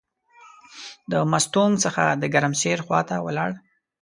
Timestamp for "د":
1.11-1.13, 2.21-2.23